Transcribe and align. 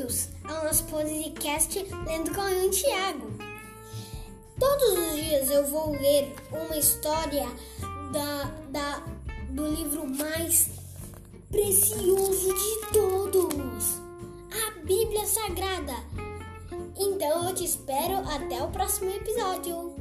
Ao 0.00 0.64
nosso 0.64 0.84
podcast 0.84 1.78
Lendo 2.06 2.34
com 2.34 2.40
o 2.40 2.70
Tiago. 2.70 3.30
Todos 4.58 4.92
os 4.98 5.14
dias 5.14 5.50
eu 5.50 5.66
vou 5.66 5.90
ler 5.90 6.34
uma 6.50 6.74
história 6.78 7.46
da, 8.10 8.44
da, 8.70 9.04
do 9.50 9.66
livro 9.66 10.08
mais 10.08 10.70
precioso 11.50 12.48
de 12.48 12.92
todos, 12.94 14.00
a 14.50 14.70
Bíblia 14.86 15.26
Sagrada. 15.26 15.96
Então 16.96 17.46
eu 17.46 17.54
te 17.54 17.66
espero 17.66 18.26
até 18.26 18.62
o 18.62 18.68
próximo 18.68 19.10
episódio. 19.10 19.99